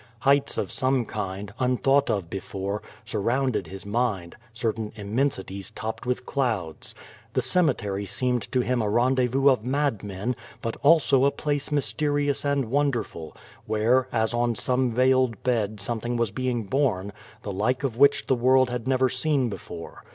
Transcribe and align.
Heights 0.21 0.57
of 0.57 0.71
some 0.71 1.05
kind, 1.05 1.53
unthought 1.59 2.09
of 2.09 2.27
before, 2.27 2.81
sur 3.05 3.19
rounded 3.19 3.67
his 3.67 3.85
mind, 3.85 4.35
certain 4.51 4.91
immensities 4.95 5.69
topped 5.69 6.07
with 6.07 6.25
clouds. 6.25 6.95
The 7.33 7.41
cemetery 7.43 8.07
seemed 8.07 8.51
to 8.51 8.61
him 8.61 8.81
a 8.81 8.89
rendezvous 8.89 9.47
of 9.47 9.63
madmen, 9.63 10.35
but 10.59 10.75
also 10.77 11.23
a 11.25 11.29
place 11.29 11.71
mysterious 11.71 12.43
and 12.43 12.71
wonderful, 12.71 13.37
where, 13.67 14.07
as 14.11 14.33
on 14.33 14.55
some 14.55 14.89
veiled 14.91 15.43
bed 15.43 15.79
something 15.79 16.17
was 16.17 16.31
being 16.31 16.63
born, 16.63 17.13
the 17.43 17.51
like 17.53 17.83
of 17.83 17.95
which 17.95 18.25
the 18.25 18.33
world 18.33 18.69
bad 18.69 18.87
never 18.87 19.07
seen 19.07 19.49
before. 19.49 20.03